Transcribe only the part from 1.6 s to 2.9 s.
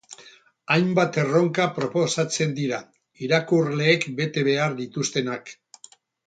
proposatzen dira,